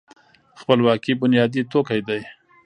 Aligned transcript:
خپلواکي 0.59 1.13
بنیادي 1.21 1.61
توکی 1.71 2.01
دی. 2.07 2.21